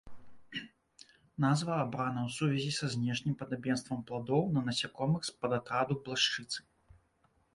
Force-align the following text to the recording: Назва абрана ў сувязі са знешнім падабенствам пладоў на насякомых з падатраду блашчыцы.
Назва 1.43 1.73
абрана 1.81 2.21
ў 2.29 2.33
сувязі 2.37 2.71
са 2.79 2.89
знешнім 2.95 3.35
падабенствам 3.43 3.99
пладоў 4.11 4.43
на 4.55 4.61
насякомых 4.69 5.21
з 5.29 5.35
падатраду 5.45 5.93
блашчыцы. 6.09 6.59